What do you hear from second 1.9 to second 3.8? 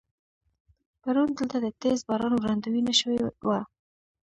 باران وړاندوينه شوې وه.